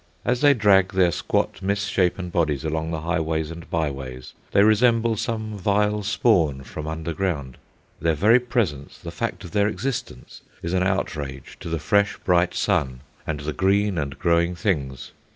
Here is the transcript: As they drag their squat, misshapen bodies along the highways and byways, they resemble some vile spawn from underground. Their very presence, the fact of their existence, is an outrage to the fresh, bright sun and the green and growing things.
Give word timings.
As 0.25 0.41
they 0.41 0.55
drag 0.55 0.93
their 0.93 1.11
squat, 1.11 1.61
misshapen 1.61 2.31
bodies 2.31 2.65
along 2.65 2.89
the 2.89 3.01
highways 3.01 3.51
and 3.51 3.69
byways, 3.69 4.33
they 4.51 4.63
resemble 4.63 5.15
some 5.15 5.55
vile 5.55 6.01
spawn 6.01 6.63
from 6.63 6.87
underground. 6.87 7.59
Their 7.99 8.15
very 8.15 8.39
presence, 8.39 8.97
the 8.97 9.11
fact 9.11 9.43
of 9.43 9.51
their 9.51 9.67
existence, 9.67 10.41
is 10.63 10.73
an 10.73 10.81
outrage 10.81 11.55
to 11.59 11.69
the 11.69 11.77
fresh, 11.77 12.17
bright 12.25 12.55
sun 12.55 13.01
and 13.27 13.41
the 13.41 13.53
green 13.53 13.99
and 13.99 14.17
growing 14.17 14.55
things. 14.55 15.11